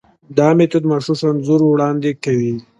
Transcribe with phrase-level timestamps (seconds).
[0.37, 2.53] دا میتود مغشوش انځور وړاندې کوي.